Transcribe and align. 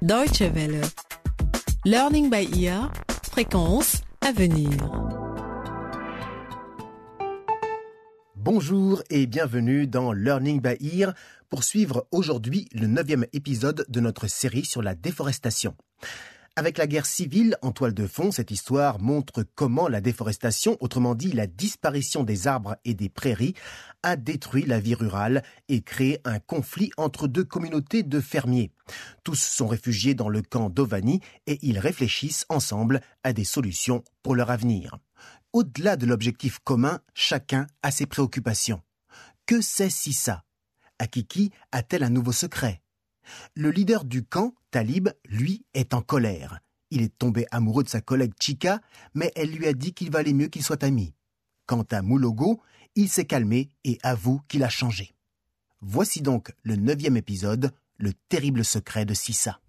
Deutsche 0.00 0.42
Welle. 0.42 0.80
Learning 1.84 2.30
by 2.30 2.48
ear. 2.56 2.92
Fréquence 3.32 4.02
à 4.20 4.30
venir. 4.30 4.70
Bonjour 8.36 9.02
et 9.10 9.26
bienvenue 9.26 9.88
dans 9.88 10.12
Learning 10.12 10.60
by 10.60 10.76
Ear 10.80 11.14
pour 11.48 11.64
suivre 11.64 12.06
aujourd'hui 12.12 12.68
le 12.72 12.86
neuvième 12.86 13.26
épisode 13.32 13.86
de 13.88 13.98
notre 13.98 14.28
série 14.28 14.64
sur 14.64 14.82
la 14.82 14.94
déforestation. 14.94 15.74
Avec 16.58 16.76
la 16.76 16.88
guerre 16.88 17.06
civile 17.06 17.56
en 17.62 17.70
toile 17.70 17.94
de 17.94 18.08
fond, 18.08 18.32
cette 18.32 18.50
histoire 18.50 19.00
montre 19.00 19.44
comment 19.44 19.86
la 19.86 20.00
déforestation, 20.00 20.76
autrement 20.80 21.14
dit 21.14 21.30
la 21.30 21.46
disparition 21.46 22.24
des 22.24 22.48
arbres 22.48 22.74
et 22.84 22.94
des 22.94 23.08
prairies, 23.08 23.54
a 24.02 24.16
détruit 24.16 24.66
la 24.66 24.80
vie 24.80 24.96
rurale 24.96 25.44
et 25.68 25.82
créé 25.82 26.18
un 26.24 26.40
conflit 26.40 26.90
entre 26.96 27.28
deux 27.28 27.44
communautés 27.44 28.02
de 28.02 28.18
fermiers. 28.18 28.72
Tous 29.22 29.40
sont 29.40 29.68
réfugiés 29.68 30.14
dans 30.14 30.28
le 30.28 30.42
camp 30.42 30.68
d'Ovani 30.68 31.20
et 31.46 31.60
ils 31.62 31.78
réfléchissent 31.78 32.44
ensemble 32.48 33.02
à 33.22 33.32
des 33.32 33.44
solutions 33.44 34.02
pour 34.24 34.34
leur 34.34 34.50
avenir. 34.50 34.98
Au-delà 35.52 35.94
de 35.94 36.06
l'objectif 36.06 36.58
commun, 36.64 36.98
chacun 37.14 37.68
a 37.84 37.92
ses 37.92 38.06
préoccupations. 38.06 38.82
Que 39.46 39.60
c'est 39.60 39.90
Sissa? 39.90 40.42
Akiki 40.98 41.52
a-t-elle 41.70 42.02
un 42.02 42.10
nouveau 42.10 42.32
secret? 42.32 42.82
Le 43.54 43.70
leader 43.70 44.04
du 44.04 44.24
camp, 44.24 44.54
Talib, 44.70 45.08
lui, 45.24 45.64
est 45.74 45.94
en 45.94 46.02
colère. 46.02 46.60
Il 46.90 47.02
est 47.02 47.16
tombé 47.18 47.46
amoureux 47.50 47.84
de 47.84 47.88
sa 47.88 48.00
collègue 48.00 48.32
Chika, 48.40 48.80
mais 49.14 49.32
elle 49.36 49.50
lui 49.50 49.66
a 49.66 49.72
dit 49.72 49.92
qu'il 49.92 50.10
valait 50.10 50.32
mieux 50.32 50.48
qu'ils 50.48 50.62
soient 50.62 50.84
amis. 50.84 51.14
Quant 51.66 51.84
à 51.90 52.02
Moulogo, 52.02 52.60
il 52.94 53.08
s'est 53.08 53.26
calmé 53.26 53.68
et 53.84 53.98
avoue 54.02 54.40
qu'il 54.48 54.64
a 54.64 54.68
changé. 54.68 55.14
Voici 55.80 56.22
donc 56.22 56.52
le 56.62 56.76
neuvième 56.76 57.16
épisode, 57.16 57.72
le 57.98 58.12
terrible 58.28 58.64
secret 58.64 59.04
de 59.04 59.14
Sissa. 59.14 59.60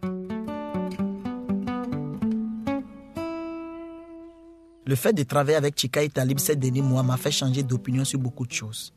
Le 4.85 4.95
fait 4.95 5.13
de 5.13 5.21
travailler 5.21 5.57
avec 5.57 5.77
Chika 5.77 6.01
et 6.01 6.09
Talib 6.09 6.39
ces 6.39 6.55
derniers 6.55 6.81
mois 6.81 7.03
m'a 7.03 7.17
fait 7.17 7.31
changer 7.31 7.61
d'opinion 7.61 8.05
sur 8.05 8.17
beaucoup 8.17 8.47
de 8.47 8.51
choses. 8.51 8.91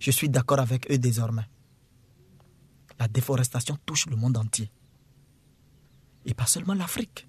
Je 0.00 0.10
suis 0.10 0.28
d'accord 0.28 0.58
avec 0.58 0.90
eux 0.90 0.98
désormais. 0.98 1.46
La 2.98 3.08
déforestation 3.08 3.76
touche 3.84 4.06
le 4.06 4.16
monde 4.16 4.36
entier. 4.36 4.70
Et 6.24 6.34
pas 6.34 6.46
seulement 6.46 6.74
l'Afrique. 6.74 7.26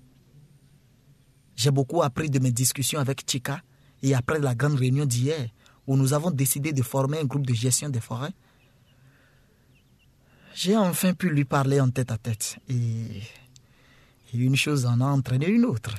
J'ai 1.56 1.72
beaucoup 1.72 2.02
appris 2.02 2.30
de 2.30 2.40
mes 2.40 2.52
discussions 2.52 3.00
avec 3.00 3.30
Chika 3.30 3.62
et 4.02 4.14
après 4.14 4.40
la 4.40 4.56
grande 4.56 4.76
réunion 4.76 5.06
d'hier 5.06 5.50
où 5.88 5.98
nous 5.98 6.14
avons 6.14 6.32
décidé 6.32 6.74
de 6.74 6.82
former 6.82 7.20
un 7.20 7.26
groupe 7.26 7.46
de 7.46 7.54
gestion 7.54 7.90
des 7.90 8.00
forêts. 8.00 8.34
J'ai 10.56 10.78
enfin 10.78 11.14
pu 11.14 11.30
lui 11.30 11.46
parler 11.46 11.80
en 11.80 11.90
tête 11.90 12.12
à 12.12 12.18
tête 12.18 12.58
et, 12.70 13.22
et 14.34 14.38
une 14.38 14.56
chose 14.56 14.86
en 14.86 15.02
a 15.02 15.06
entraîné 15.06 15.48
une 15.48 15.66
autre. 15.66 15.96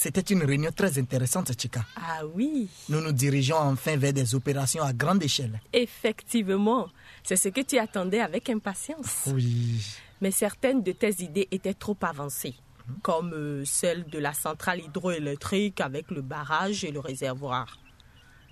C'était 0.00 0.22
une 0.32 0.42
réunion 0.44 0.70
très 0.74 0.98
intéressante, 0.98 1.52
Chika. 1.60 1.84
Ah 1.94 2.22
oui. 2.34 2.70
Nous 2.88 3.02
nous 3.02 3.12
dirigeons 3.12 3.58
enfin 3.58 3.98
vers 3.98 4.14
des 4.14 4.34
opérations 4.34 4.82
à 4.82 4.94
grande 4.94 5.22
échelle. 5.22 5.60
Effectivement, 5.74 6.88
c'est 7.22 7.36
ce 7.36 7.50
que 7.50 7.60
tu 7.60 7.78
attendais 7.78 8.20
avec 8.20 8.48
impatience. 8.48 9.24
Oui. 9.26 9.84
Mais 10.22 10.30
certaines 10.30 10.82
de 10.82 10.92
tes 10.92 11.22
idées 11.22 11.48
étaient 11.50 11.74
trop 11.74 11.98
avancées, 12.00 12.54
comme 13.02 13.34
euh, 13.34 13.62
celle 13.66 14.06
de 14.06 14.18
la 14.18 14.32
centrale 14.32 14.80
hydroélectrique 14.80 15.82
avec 15.82 16.10
le 16.10 16.22
barrage 16.22 16.82
et 16.82 16.92
le 16.92 17.00
réservoir. 17.00 17.78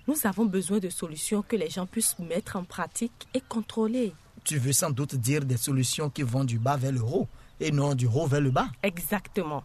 Nous 0.07 0.17
avons 0.25 0.45
besoin 0.45 0.77
de 0.77 0.89
solutions 0.89 1.41
que 1.41 1.55
les 1.55 1.71
gens 1.71 1.87
puissent 1.87 2.19
mettre 2.19 2.57
en 2.57 2.63
pratique 2.63 3.27
et 3.33 3.41
contrôler. 3.41 4.13
Tu 4.43 4.59
veux 4.59 4.71
sans 4.71 4.91
doute 4.91 5.15
dire 5.15 5.43
des 5.43 5.57
solutions 5.57 6.11
qui 6.11 6.21
vont 6.21 6.43
du 6.43 6.59
bas 6.59 6.77
vers 6.77 6.91
le 6.91 7.01
haut 7.01 7.27
et 7.59 7.71
non 7.71 7.95
du 7.95 8.05
haut 8.05 8.27
vers 8.27 8.39
le 8.39 8.51
bas. 8.51 8.67
Exactement. 8.83 9.63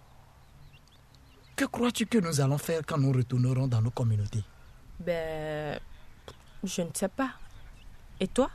Que 1.56 1.64
crois-tu 1.66 2.06
que 2.06 2.18
nous 2.18 2.40
allons 2.40 2.58
faire 2.58 2.82
quand 2.86 2.98
nous 2.98 3.12
retournerons 3.12 3.68
dans 3.68 3.80
nos 3.80 3.90
communautés? 3.90 4.42
Ben, 4.98 5.78
je 6.62 6.82
ne 6.82 6.88
sais 6.92 7.08
pas. 7.08 7.30
Et 8.20 8.28
toi? 8.28 8.50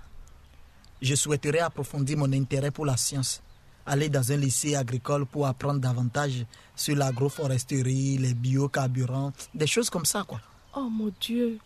Je 1.02 1.16
souhaiterais 1.16 1.60
approfondir 1.60 2.18
mon 2.18 2.32
intérêt 2.34 2.72
pour 2.72 2.86
la 2.86 2.98
science. 2.98 3.42
Aller 3.86 4.10
dans 4.10 4.32
un 4.32 4.38
lycée 4.38 4.76
agricole 4.76 5.26
pour 5.26 5.48
apprendre 5.48 5.80
davantage 5.80 6.46
sur 6.76 6.96
l'agroforesterie, 6.96 8.18
les 8.18 8.34
biocarburants, 8.34 9.31
des 9.56 9.66
choses 9.68 9.90
comme 9.90 10.06
ça, 10.06 10.24
quoi. 10.28 10.42
Oh 10.76 10.90
mon 10.90 11.12
Dieu. 11.22 11.58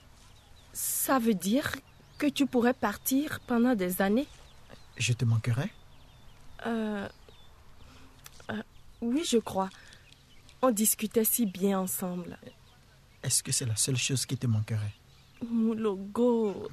Ça 0.72 1.20
veut 1.20 1.34
dire 1.34 1.70
que 2.18 2.28
tu 2.28 2.46
pourrais 2.46 2.74
partir 2.74 3.40
pendant 3.48 3.76
des 3.76 4.02
années? 4.02 4.28
Je 4.98 5.14
te 5.14 5.26
manquerai 5.26 5.72
Euh. 6.66 7.10
euh, 8.52 8.62
oui, 9.02 9.24
je 9.30 9.38
crois. 9.40 9.70
On 10.66 10.72
discutait 10.72 11.26
si 11.26 11.46
bien 11.46 11.78
ensemble. 11.78 12.38
Est-ce 13.22 13.44
que 13.44 13.52
c'est 13.52 13.66
la 13.66 13.76
seule 13.76 13.98
chose 13.98 14.26
qui 14.26 14.38
te 14.38 14.48
manquerait? 14.48 14.96
Mon 15.46 15.74
logo. 15.74 16.70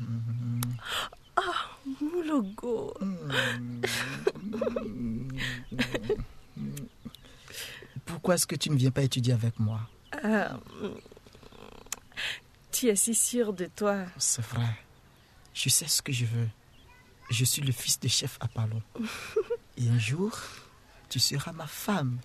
Ah, 1.35 1.71
mon 2.01 2.23
logo. 2.23 2.95
Pourquoi 8.07 8.37
est-ce 8.37 8.47
que 8.47 8.55
tu 8.55 8.71
ne 8.71 8.77
viens 8.77 8.93
pas 8.93 9.03
étudier 9.03 9.33
avec 9.33 9.59
moi? 9.59 9.81
Euh, 10.25 10.49
tu 12.71 12.87
es 12.87 12.95
si 12.95 13.13
sûr 13.13 13.53
de 13.53 13.67
toi. 13.67 14.05
C'est 14.19 14.45
vrai. 14.45 14.79
Je 15.53 15.69
sais 15.69 15.89
ce 15.89 16.01
que 16.01 16.13
je 16.13 16.27
veux. 16.27 16.49
Je 17.29 17.45
suis 17.45 17.63
le 17.63 17.73
fils 17.73 17.99
de 17.99 18.07
chef 18.07 18.39
Apollon. 18.39 18.83
Et 19.77 19.89
un 19.89 19.99
jour, 19.99 20.39
tu 21.09 21.19
seras 21.19 21.51
ma 21.51 21.67
femme. 21.67 22.21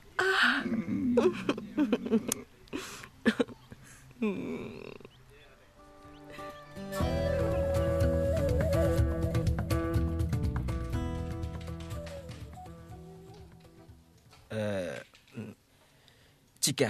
Chica, 16.62 16.90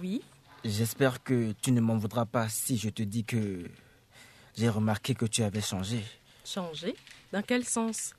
Oui. 0.00 0.22
J'espère 0.64 1.22
que 1.22 1.52
tu 1.62 1.72
ne 1.72 1.80
m'en 1.80 1.96
voudras 1.96 2.26
pas 2.26 2.48
si 2.50 2.76
je 2.76 2.90
te 2.90 3.02
dis 3.02 3.24
que 3.24 3.64
j'ai 4.54 4.68
remarqué 4.68 5.14
que 5.14 5.24
tu 5.24 5.42
avais 5.42 5.62
changé. 5.62 6.04
Changer 6.44 6.94
Dans 7.32 7.42
quel 7.42 7.64
sens? 7.64 8.12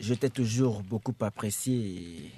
Je 0.00 0.14
t'ai 0.14 0.30
toujours 0.30 0.82
beaucoup 0.82 1.14
apprécié 1.20 1.74
et... 1.74 2.32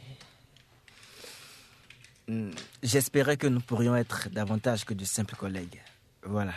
Hmm, 2.29 2.51
J'espérais 2.83 3.37
que 3.37 3.47
nous 3.47 3.61
pourrions 3.61 3.95
être 3.97 4.29
davantage 4.31 4.85
que 4.85 4.95
de 4.95 5.05
simples 5.05 5.37
collègues. 5.37 5.81
Voilà. 6.23 6.55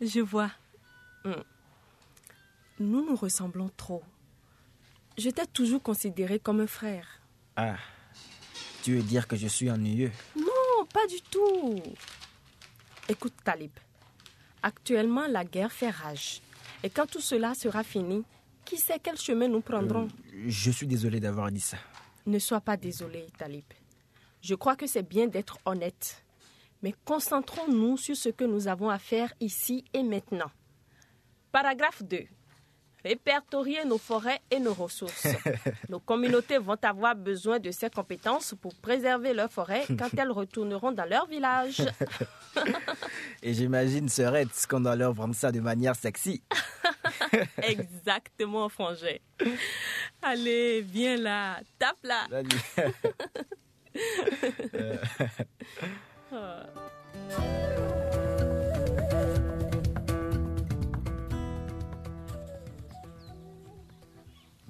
Je 0.00 0.20
vois. 0.20 0.50
Hmm. 1.24 1.32
Nous 2.78 3.04
nous 3.06 3.16
ressemblons 3.16 3.70
trop. 3.76 4.02
Je 5.18 5.30
t'ai 5.30 5.46
toujours 5.46 5.82
considéré 5.82 6.38
comme 6.38 6.60
un 6.60 6.66
frère. 6.66 7.06
Ah, 7.56 7.76
tu 8.82 8.96
veux 8.96 9.02
dire 9.02 9.26
que 9.26 9.36
je 9.36 9.46
suis 9.48 9.70
ennuyeux? 9.70 10.12
Non, 10.36 10.84
pas 10.92 11.06
du 11.06 11.20
tout. 11.30 11.82
Écoute, 13.08 13.32
Talib. 13.44 13.70
Actuellement, 14.62 15.26
la 15.26 15.44
guerre 15.44 15.72
fait 15.72 15.90
rage. 15.90 16.42
Et 16.82 16.90
quand 16.90 17.06
tout 17.06 17.20
cela 17.20 17.54
sera 17.54 17.82
fini, 17.82 18.24
qui 18.64 18.76
sait 18.76 18.98
quel 19.02 19.16
chemin 19.16 19.48
nous 19.48 19.60
prendrons? 19.62 20.08
Je 20.46 20.70
suis 20.70 20.86
désolé 20.86 21.20
d'avoir 21.20 21.50
dit 21.50 21.60
ça. 21.60 21.78
Ne 22.26 22.40
sois 22.40 22.60
pas 22.60 22.76
désolé, 22.76 23.26
Talib. 23.38 23.64
Je 24.42 24.54
crois 24.54 24.74
que 24.76 24.86
c'est 24.86 25.02
bien 25.08 25.28
d'être 25.28 25.58
honnête. 25.64 26.24
Mais 26.82 26.94
concentrons-nous 27.04 27.96
sur 27.96 28.16
ce 28.16 28.28
que 28.28 28.44
nous 28.44 28.68
avons 28.68 28.90
à 28.90 28.98
faire 28.98 29.32
ici 29.40 29.84
et 29.92 30.02
maintenant. 30.02 30.50
Paragraphe 31.52 32.02
2. 32.02 32.26
Répertorier 33.06 33.84
nos 33.84 33.98
forêts 33.98 34.40
et 34.50 34.58
nos 34.58 34.74
ressources. 34.74 35.28
nos 35.88 36.00
communautés 36.00 36.58
vont 36.58 36.76
avoir 36.82 37.14
besoin 37.14 37.60
de 37.60 37.70
ces 37.70 37.88
compétences 37.88 38.52
pour 38.60 38.74
préserver 38.74 39.32
leurs 39.32 39.50
forêts 39.50 39.84
quand 39.96 40.08
elles 40.18 40.32
retourneront 40.32 40.90
dans 40.90 41.04
leur 41.04 41.28
village. 41.28 41.82
Et 43.44 43.54
j'imagine, 43.54 44.08
Serette, 44.08 44.66
qu'on 44.68 44.80
doit 44.80 44.96
leur 44.96 45.12
vendre 45.12 45.36
ça 45.36 45.52
de 45.52 45.60
manière 45.60 45.94
sexy. 45.94 46.42
Exactement, 47.62 48.68
frangin. 48.68 49.18
Allez, 50.20 50.80
viens 50.80 51.16
là, 51.16 51.60
tape 51.78 52.02
là. 52.02 52.26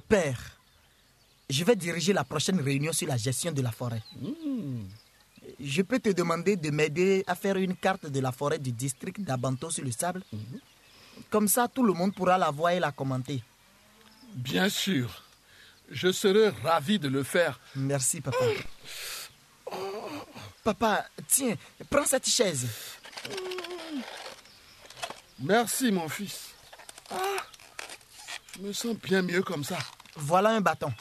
Père, 0.08 0.38
je 1.50 1.64
vais 1.64 1.76
diriger 1.76 2.12
la 2.12 2.24
prochaine 2.24 2.60
réunion 2.60 2.92
sur 2.92 3.08
la 3.08 3.16
gestion 3.16 3.52
de 3.52 3.62
la 3.62 3.72
forêt. 3.72 4.02
Je 5.60 5.82
peux 5.82 5.98
te 5.98 6.10
demander 6.10 6.56
de 6.56 6.70
m'aider 6.70 7.24
à 7.26 7.34
faire 7.34 7.56
une 7.56 7.76
carte 7.76 8.06
de 8.06 8.20
la 8.20 8.32
forêt 8.32 8.58
du 8.58 8.72
district 8.72 9.20
d'Abanto 9.20 9.70
sur 9.70 9.84
le 9.84 9.90
sable 9.90 10.22
Comme 11.30 11.48
ça, 11.48 11.68
tout 11.68 11.84
le 11.84 11.92
monde 11.92 12.14
pourra 12.14 12.36
la 12.38 12.50
voir 12.50 12.72
et 12.72 12.80
la 12.80 12.92
commenter. 12.92 13.42
Bien 14.34 14.68
sûr. 14.68 15.22
Je 15.90 16.10
serai 16.10 16.48
ravi 16.48 16.98
de 16.98 17.08
le 17.08 17.22
faire. 17.22 17.60
Merci, 17.76 18.20
papa. 18.20 18.44
Papa, 20.64 21.06
tiens, 21.28 21.54
prends 21.88 22.04
cette 22.04 22.28
chaise. 22.28 22.66
Merci, 25.38 25.92
mon 25.92 26.08
fils. 26.08 26.48
Ah, 27.10 27.16
je 28.56 28.62
me 28.62 28.72
sens 28.72 28.96
bien 28.96 29.22
mieux 29.22 29.42
comme 29.42 29.62
ça. 29.62 29.78
Voilà 30.16 30.50
un 30.50 30.60
bâton. 30.60 30.92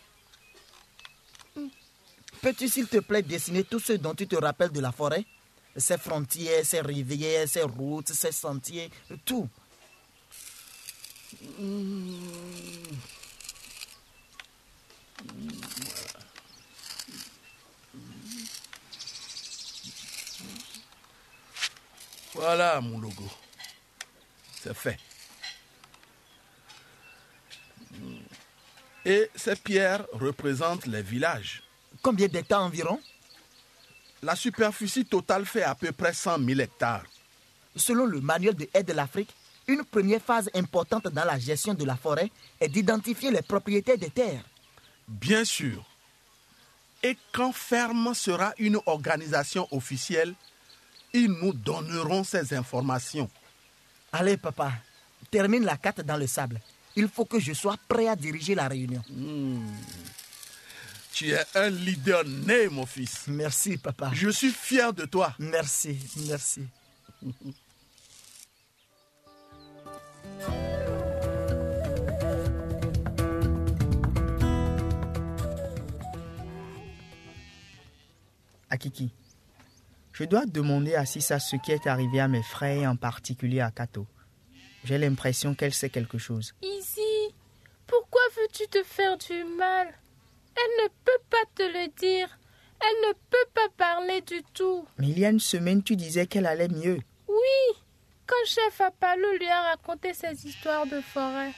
Peux-tu, 2.41 2.67
s'il 2.69 2.87
te 2.87 2.97
plaît, 2.97 3.23
dessiner 3.23 3.63
tout 3.63 3.79
ce 3.79 3.93
dont 3.93 4.13
tu 4.13 4.27
te 4.27 4.35
rappelles 4.35 4.71
de 4.71 4.79
la 4.79 4.91
forêt? 4.91 5.25
Ses 5.75 5.97
frontières, 5.97 6.65
ses 6.65 6.81
rivières, 6.81 7.47
ses 7.47 7.63
routes, 7.63 8.09
ses 8.09 8.31
sentiers, 8.31 8.91
tout. 9.25 9.49
Voilà 22.33 22.79
mon 22.81 22.99
logo. 22.99 23.27
C'est 24.61 24.73
fait. 24.73 24.99
Et 29.05 29.29
ces 29.35 29.55
pierres 29.55 30.05
représentent 30.13 30.87
les 30.87 31.03
villages. 31.03 31.61
Combien 32.01 32.27
d'hectares 32.27 32.63
environ? 32.63 32.99
La 34.23 34.35
superficie 34.35 35.05
totale 35.05 35.45
fait 35.45 35.63
à 35.63 35.75
peu 35.75 35.91
près 35.91 36.13
100 36.13 36.43
000 36.43 36.59
hectares. 36.59 37.05
Selon 37.75 38.05
le 38.05 38.19
manuel 38.19 38.55
de 38.55 38.67
aide 38.73 38.87
de 38.87 38.93
l'Afrique, 38.93 39.29
une 39.67 39.83
première 39.83 40.21
phase 40.21 40.49
importante 40.55 41.07
dans 41.07 41.25
la 41.25 41.37
gestion 41.37 41.73
de 41.73 41.85
la 41.85 41.95
forêt 41.95 42.31
est 42.59 42.69
d'identifier 42.69 43.31
les 43.31 43.41
propriétaires 43.41 43.97
des 43.97 44.09
terres. 44.09 44.43
Bien 45.07 45.45
sûr. 45.45 45.83
Et 47.03 47.17
quand 47.31 47.51
Ferme 47.51 48.13
sera 48.15 48.53
une 48.57 48.79
organisation 48.87 49.67
officielle, 49.71 50.33
ils 51.13 51.29
nous 51.29 51.53
donneront 51.53 52.23
ces 52.23 52.53
informations. 52.53 53.29
Allez, 54.11 54.37
papa, 54.37 54.71
termine 55.29 55.65
la 55.65 55.77
carte 55.77 56.01
dans 56.01 56.17
le 56.17 56.25
sable. 56.25 56.59
Il 56.95 57.07
faut 57.09 57.25
que 57.25 57.39
je 57.39 57.53
sois 57.53 57.75
prêt 57.87 58.07
à 58.07 58.15
diriger 58.15 58.55
la 58.55 58.67
réunion. 58.67 59.03
Tu 61.11 61.29
es 61.29 61.45
un 61.55 61.69
leader 61.69 62.23
né, 62.25 62.67
mon 62.67 62.85
fils. 62.85 63.25
Merci, 63.27 63.77
papa. 63.77 64.11
Je 64.13 64.29
suis 64.29 64.51
fier 64.51 64.93
de 64.93 65.05
toi. 65.05 65.33
Merci, 65.39 65.97
merci. 66.27 66.61
Akiki, 78.69 79.09
je 80.11 80.23
dois 80.25 80.45
demander 80.45 80.95
à 80.95 81.05
Sissa 81.05 81.39
ce 81.39 81.55
qui 81.55 81.71
est 81.71 81.87
arrivé 81.87 82.19
à 82.19 82.27
mes 82.27 82.43
frères 82.43 82.81
et 82.81 82.87
en 82.87 82.97
particulier 82.97 83.61
à 83.61 83.71
Kato. 83.71 84.05
J'ai 84.85 84.99
l'impression 84.99 85.55
qu'elle 85.55 85.73
sait 85.73 85.89
quelque 85.89 86.19
chose. 86.19 86.53
Izzy, 86.61 87.33
pourquoi 87.87 88.21
veux-tu 88.37 88.67
te 88.67 88.83
faire 88.83 89.17
du 89.17 89.43
mal? 89.57 89.87
Elle 90.55 90.83
ne 90.83 90.89
peut 91.03 91.23
pas 91.27 91.43
te 91.55 91.63
le 91.63 91.87
dire. 91.99 92.29
Elle 92.79 93.09
ne 93.09 93.13
peut 93.13 93.49
pas 93.55 93.67
parler 93.77 94.21
du 94.21 94.43
tout. 94.53 94.85
Mais 94.99 95.07
il 95.07 95.17
y 95.17 95.25
a 95.25 95.31
une 95.31 95.39
semaine, 95.39 95.81
tu 95.81 95.95
disais 95.95 96.27
qu'elle 96.27 96.45
allait 96.45 96.67
mieux. 96.67 96.99
Oui, 97.27 97.77
quand 98.27 98.35
chef 98.45 98.79
Apalo 98.79 99.27
lui 99.39 99.47
a 99.47 99.71
raconté 99.71 100.13
ses 100.13 100.45
histoires 100.45 100.85
de 100.85 101.01
forêt. 101.01 101.51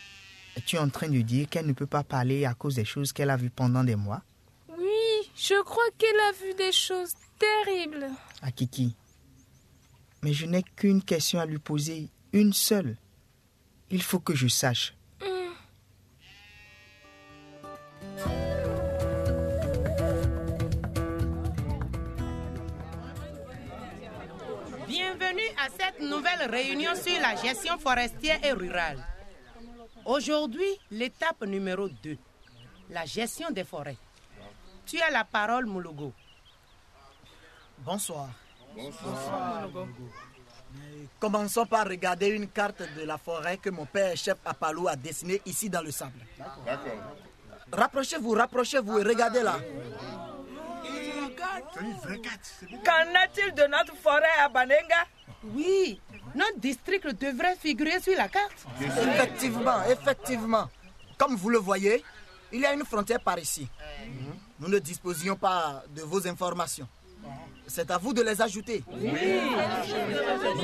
Es-tu 0.56 0.78
en 0.78 0.88
train 0.90 1.10
de 1.10 1.20
dire 1.20 1.50
qu'elle 1.50 1.68
ne 1.68 1.74
peut 1.74 1.86
pas 1.86 2.06
parler 2.06 2.46
à 2.46 2.54
cause 2.54 2.76
des 2.76 2.86
choses 2.86 3.12
qu'elle 3.12 3.30
a 3.30 3.36
vues 3.36 3.50
pendant 3.50 3.84
des 3.84 3.98
mois? 3.98 4.22
Oui, 4.70 5.32
je 5.36 5.62
crois 5.64 5.84
qu'elle 5.98 6.20
a 6.30 6.32
vu 6.32 6.54
des 6.54 6.72
choses 6.72 7.12
terribles. 7.38 8.08
Akiki, 8.42 8.96
mais 10.22 10.32
je 10.32 10.46
n'ai 10.46 10.64
qu'une 10.64 11.04
question 11.04 11.42
à 11.42 11.46
lui 11.46 11.60
poser, 11.60 12.10
une 12.32 12.54
seule. 12.54 12.96
Il 13.90 14.04
faut 14.04 14.20
que 14.20 14.36
je 14.36 14.48
sache. 14.48 14.94
Bienvenue 24.88 25.42
à 25.58 25.70
cette 25.70 26.00
nouvelle 26.02 26.50
réunion 26.50 26.96
sur 26.96 27.20
la 27.22 27.36
gestion 27.36 27.78
forestière 27.78 28.44
et 28.44 28.52
rurale. 28.52 29.06
Aujourd'hui, 30.06 30.80
l'étape 30.92 31.46
numéro 31.46 31.88
2, 31.90 32.18
la 32.90 33.06
gestion 33.06 33.52
des 33.52 33.64
forêts. 33.64 33.98
Tu 34.86 35.00
as 35.02 35.12
la 35.12 35.24
parole, 35.24 35.66
Moulogo. 35.66 36.14
Bonsoir. 37.80 38.30
Bonsoir. 38.76 39.68
Commençons 41.20 41.66
par 41.66 41.88
regarder 41.88 42.28
une 42.28 42.48
carte 42.48 42.84
de 42.96 43.04
la 43.04 43.18
forêt 43.18 43.58
que 43.58 43.70
mon 43.72 43.86
père 43.86 44.16
chef 44.16 44.38
Apalou 44.46 44.88
a 44.88 44.96
dessinée 44.96 45.42
ici 45.46 45.70
dans 45.70 45.82
le 45.82 45.92
sable. 45.92 46.20
Rapprochez-vous, 47.72 48.32
rapprochez-vous 48.32 49.00
et 49.00 49.04
regardez 49.04 49.42
là. 49.42 49.58
Qu'en 52.86 53.14
est-il 53.24 53.54
de 53.54 53.68
notre 53.68 53.96
forêt 53.96 54.24
à 54.40 54.50
Banenga? 54.50 55.06
Oui, 55.44 56.00
notre 56.36 56.60
district 56.60 57.08
devrait 57.20 57.56
figurer 57.56 58.00
sur 58.00 58.16
la 58.16 58.28
carte. 58.28 58.66
Effectivement, 58.82 59.84
effectivement. 59.90 60.70
Comme 61.18 61.36
vous 61.36 61.50
le 61.50 61.58
voyez, 61.58 62.04
il 62.52 62.62
y 62.62 62.66
a 62.66 62.74
une 62.74 62.86
frontière 62.86 63.20
par 63.20 63.40
ici. 63.40 63.68
Nous 64.60 64.68
ne 64.68 64.80
disposions 64.80 65.36
pas 65.36 65.84
de 65.90 66.02
vos 66.04 66.28
informations. 66.28 66.88
C'est 67.68 67.92
à 67.92 67.98
vous 67.98 68.14
de 68.14 68.22
les 68.22 68.42
ajouter. 68.42 68.84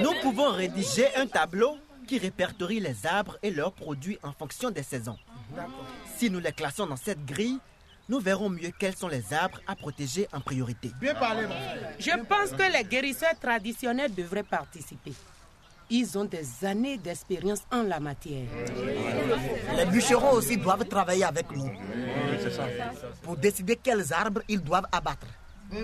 Nous 0.01 0.13
pouvons 0.21 0.51
rédiger 0.51 1.13
un 1.15 1.27
tableau 1.27 1.77
qui 2.07 2.17
répertorie 2.17 2.79
les 2.79 3.05
arbres 3.05 3.37
et 3.43 3.51
leurs 3.51 3.73
produits 3.73 4.17
en 4.23 4.31
fonction 4.31 4.71
des 4.71 4.83
saisons. 4.83 5.17
Si 6.17 6.29
nous 6.29 6.39
les 6.39 6.51
classons 6.51 6.87
dans 6.87 6.95
cette 6.95 7.25
grille, 7.25 7.59
nous 8.09 8.19
verrons 8.19 8.49
mieux 8.49 8.71
quels 8.77 8.95
sont 8.95 9.07
les 9.07 9.33
arbres 9.33 9.59
à 9.67 9.75
protéger 9.75 10.27
en 10.33 10.41
priorité. 10.41 10.91
Bien 10.99 11.15
parlé, 11.15 11.47
mon 11.47 11.55
Je 11.99 12.11
pense 12.25 12.51
que 12.51 12.71
les 12.71 12.83
guérisseurs 12.83 13.37
traditionnels 13.39 14.13
devraient 14.13 14.43
participer. 14.43 15.13
Ils 15.89 16.17
ont 16.17 16.25
des 16.25 16.65
années 16.65 16.97
d'expérience 16.97 17.61
en 17.71 17.83
la 17.83 17.99
matière. 17.99 18.47
Les 19.75 19.85
bûcherons 19.85 20.31
aussi 20.31 20.57
doivent 20.57 20.85
travailler 20.85 21.23
avec 21.25 21.51
nous 21.51 21.69
pour 23.21 23.37
décider 23.37 23.75
quels 23.75 24.11
arbres 24.13 24.41
ils 24.47 24.61
doivent 24.61 24.87
abattre 24.91 25.27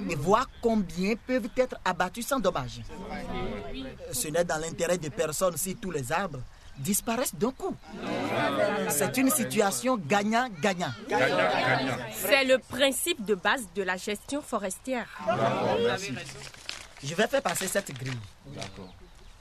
et 0.10 0.16
voir 0.16 0.50
combien 0.62 1.16
peuvent 1.16 1.50
être 1.58 1.76
abattus 1.84 2.28
sans 2.28 2.40
dommage. 2.40 2.82
Ce 4.12 4.28
n'est 4.28 4.44
dans 4.44 4.58
l'intérêt 4.58 4.98
de 4.98 5.10
personne 5.10 5.58
si 5.58 5.76
tous 5.76 5.92
les 5.92 6.12
arbres 6.12 6.40
disparaissent 6.78 7.36
d'un 7.36 7.52
coup. 7.52 7.76
C'est 8.90 9.18
une 9.18 9.30
situation 9.30 9.98
gagnant-gagnant. 9.98 10.94
C'est 11.08 12.46
le 12.46 12.58
principe 12.58 13.26
de 13.26 13.36
base 13.36 13.64
de 13.76 13.84
la 13.84 13.98
gestion 13.98 14.42
forestière. 14.42 15.08
Je 17.04 17.16
vais 17.16 17.28
faire 17.28 17.42
passer 17.42 17.68
cette 17.68 17.94
grille. 17.94 18.18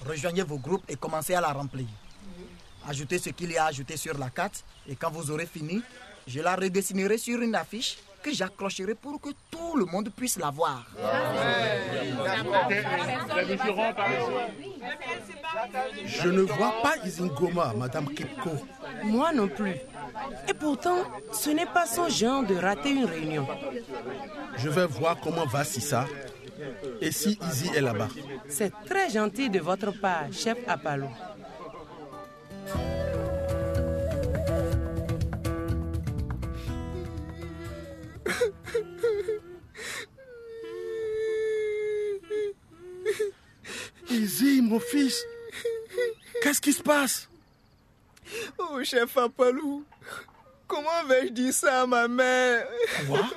Rejoignez 0.06 0.42
vos 0.42 0.58
groupes 0.58 0.84
et 0.88 0.96
commencez 0.96 1.34
à 1.34 1.40
la 1.40 1.52
remplir. 1.52 1.86
Ajoutez 2.88 3.18
ce 3.18 3.30
qu'il 3.30 3.52
y 3.52 3.58
a 3.58 3.64
à 3.64 3.68
ajouter 3.68 3.96
sur 3.96 4.16
la 4.16 4.30
carte 4.30 4.64
et 4.88 4.96
quand 4.96 5.10
vous 5.10 5.30
aurez 5.30 5.46
fini, 5.46 5.82
je 6.26 6.40
la 6.40 6.56
redessinerai 6.56 7.18
sur 7.18 7.40
une 7.40 7.54
affiche 7.54 7.98
que 8.28 8.34
j'accrocherai 8.34 8.94
pour 8.94 9.20
que 9.20 9.30
tout 9.50 9.76
le 9.76 9.86
monde 9.86 10.10
puisse 10.14 10.38
la 10.38 10.50
voir. 10.50 10.84
Je 16.06 16.28
ne 16.28 16.42
vois 16.42 16.74
pas 16.82 16.94
Izingoma, 17.04 17.72
Madame 17.76 18.08
Kipko. 18.14 18.50
Moi 19.04 19.32
non 19.32 19.48
plus. 19.48 19.76
Et 20.48 20.54
pourtant, 20.54 20.98
ce 21.32 21.50
n'est 21.50 21.66
pas 21.66 21.86
son 21.86 22.08
genre 22.08 22.42
de 22.44 22.56
rater 22.56 22.90
une 22.90 23.04
réunion. 23.06 23.46
Je 24.56 24.68
vais 24.68 24.86
voir 24.86 25.16
comment 25.22 25.46
va 25.46 25.64
Sissa 25.64 26.04
et 27.00 27.12
si 27.12 27.38
Izzy 27.48 27.70
est 27.74 27.80
là-bas. 27.80 28.08
C'est 28.48 28.72
très 28.84 29.08
gentil 29.10 29.48
de 29.48 29.60
votre 29.60 29.92
part, 29.92 30.26
chef 30.32 30.58
Apalo. 30.66 31.06
Mon 44.78 44.84
fils, 44.84 45.26
qu'est-ce 46.40 46.60
qui 46.60 46.72
se 46.72 46.82
passe? 46.82 47.28
Oh, 48.58 48.78
chef 48.84 49.16
Apalou, 49.16 49.84
comment 50.68 51.04
vais-je 51.08 51.32
dire 51.32 51.52
ça 51.52 51.82
à 51.82 51.86
ma 51.86 52.06
mère? 52.06 52.68
Quoi? 53.08 53.28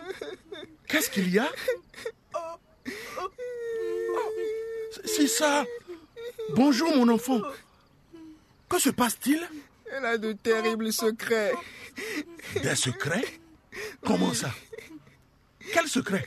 Qu'est-ce 0.88 1.10
qu'il 1.10 1.33
y 1.33 1.39
a? 1.39 1.50
C'est 5.05 5.27
ça. 5.27 5.65
Bonjour, 6.50 6.95
mon 6.95 7.10
enfant. 7.10 7.41
Que 8.69 8.77
se 8.77 8.89
passe-t-il? 8.91 9.41
Elle 9.91 10.05
a 10.05 10.17
de 10.17 10.33
terribles 10.33 10.93
secrets. 10.93 11.53
Des 12.62 12.75
secrets? 12.75 13.39
Comment 14.05 14.33
ça? 14.33 14.51
Quel 15.74 15.88
secret 15.88 16.25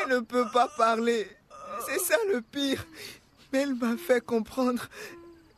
Elle 0.00 0.16
ne 0.16 0.20
peut 0.20 0.46
pas 0.52 0.68
parler. 0.76 1.28
C'est 1.86 2.00
ça 2.00 2.16
le 2.28 2.40
pire. 2.40 2.84
Mais 3.52 3.60
elle 3.60 3.74
m'a 3.74 3.96
fait 3.96 4.24
comprendre 4.24 4.88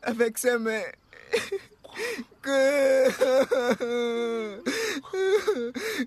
avec 0.01 0.37
ses 0.37 0.57
mains 0.57 0.81
que. 2.41 3.09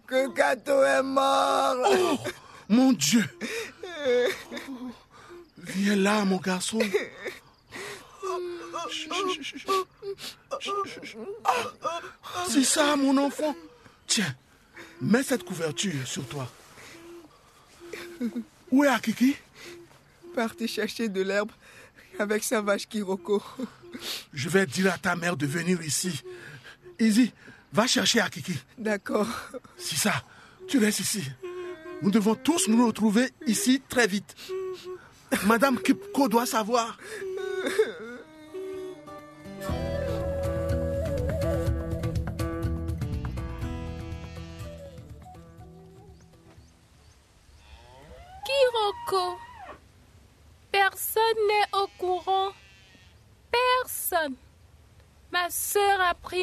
que 0.07 0.35
Kato 0.35 0.83
est 0.83 1.03
mort. 1.03 1.77
Oh, 1.91 2.19
mon 2.69 2.93
Dieu 2.93 3.25
Viens 5.59 5.97
là, 5.97 6.25
mon 6.25 6.37
garçon. 6.37 6.79
C'est 12.49 12.65
ça, 12.65 12.97
mon 12.97 13.17
enfant. 13.19 13.55
Tiens, 14.07 14.35
mets 15.01 15.23
cette 15.23 15.45
couverture 15.45 16.07
sur 16.07 16.27
toi. 16.27 16.49
Où 18.71 18.85
est 18.85 18.89
Akiki? 18.89 19.37
Partez 20.35 20.69
chercher 20.69 21.09
de 21.09 21.23
l'herbe 21.23 21.51
avec 22.19 22.45
sa 22.45 22.61
vache 22.61 22.89
Kiroko. 22.89 23.43
Je 24.33 24.49
vais 24.49 24.67
dire 24.67 24.93
à 24.93 24.99
ta 24.99 25.17
mère 25.17 25.37
de 25.37 25.47
venir 25.47 25.83
ici. 25.83 26.23
Izzy, 26.99 27.33
va 27.73 27.87
chercher 27.87 28.21
Akiki. 28.21 28.55
D'accord. 28.77 29.29
C'est 29.77 29.97
ça, 29.97 30.23
tu 30.69 30.79
restes 30.79 31.01
ici. 31.01 31.23
Nous 32.03 32.11
devons 32.11 32.35
tous 32.35 32.69
nous 32.69 32.87
retrouver 32.87 33.31
ici 33.47 33.83
très 33.89 34.07
vite. 34.07 34.35
Madame 35.47 35.81
Kipko 35.81 36.29
doit 36.29 36.47
savoir. 36.47 36.99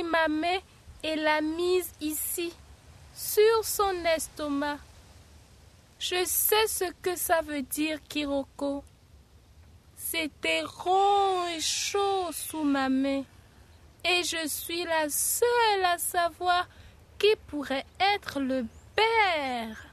Ma 0.03 0.27
main 0.27 0.59
et 1.03 1.15
l'a 1.15 1.41
mise 1.41 1.91
ici, 2.01 2.53
sur 3.13 3.63
son 3.63 3.93
estomac. 4.15 4.77
Je 5.99 6.23
sais 6.25 6.67
ce 6.67 6.91
que 7.01 7.15
ça 7.15 7.41
veut 7.41 7.61
dire, 7.61 7.99
Kiroko. 8.07 8.83
C'était 9.95 10.63
rond 10.63 11.47
et 11.55 11.61
chaud 11.61 12.31
sous 12.31 12.63
ma 12.63 12.89
main. 12.89 13.23
Et 14.03 14.23
je 14.23 14.47
suis 14.47 14.83
la 14.83 15.09
seule 15.09 15.85
à 15.85 15.97
savoir 15.97 16.67
qui 17.17 17.33
pourrait 17.47 17.85
être 17.99 18.39
le 18.39 18.65
père. 18.95 19.84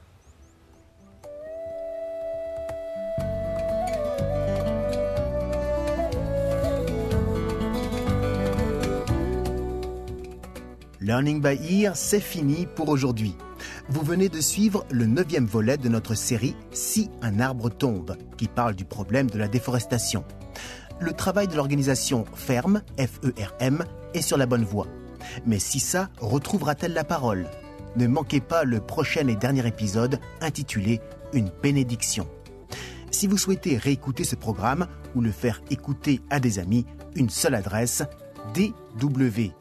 Learning 11.03 11.41
by 11.41 11.59
Ear, 11.69 11.97
c'est 11.97 12.21
fini 12.21 12.65
pour 12.65 12.87
aujourd'hui. 12.87 13.35
Vous 13.89 14.03
venez 14.03 14.29
de 14.29 14.39
suivre 14.39 14.85
le 14.89 15.05
neuvième 15.05 15.45
volet 15.45 15.75
de 15.75 15.89
notre 15.89 16.15
série 16.15 16.55
Si 16.71 17.09
un 17.21 17.41
arbre 17.41 17.69
tombe, 17.69 18.15
qui 18.37 18.47
parle 18.47 18.73
du 18.73 18.85
problème 18.85 19.29
de 19.29 19.37
la 19.37 19.49
déforestation. 19.49 20.23
Le 21.01 21.11
travail 21.11 21.49
de 21.49 21.57
l'organisation 21.57 22.23
FERM, 22.33 22.81
F-E-R-M, 22.97 23.83
est 24.13 24.21
sur 24.21 24.37
la 24.37 24.45
bonne 24.45 24.63
voie. 24.63 24.87
Mais 25.45 25.59
si 25.59 25.81
ça, 25.81 26.07
retrouvera-t-elle 26.21 26.93
la 26.93 27.03
parole? 27.03 27.47
Ne 27.97 28.07
manquez 28.07 28.39
pas 28.39 28.63
le 28.63 28.79
prochain 28.79 29.27
et 29.27 29.35
dernier 29.35 29.67
épisode 29.67 30.21
intitulé 30.39 31.01
Une 31.33 31.51
bénédiction. 31.61 32.29
Si 33.11 33.27
vous 33.27 33.37
souhaitez 33.37 33.75
réécouter 33.75 34.23
ce 34.23 34.37
programme 34.37 34.87
ou 35.15 35.21
le 35.21 35.31
faire 35.33 35.61
écouter 35.69 36.21
à 36.29 36.39
des 36.39 36.59
amis, 36.59 36.85
une 37.17 37.29
seule 37.29 37.55
adresse 37.55 38.03
dw.de 38.53 39.51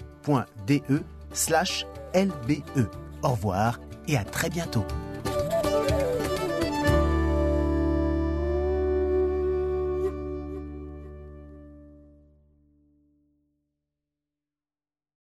slash 1.32 1.86
lbe. 2.14 2.62
Au 3.22 3.30
revoir 3.30 3.80
et 4.08 4.16
à 4.16 4.24
très 4.24 4.50
bientôt. 4.50 4.84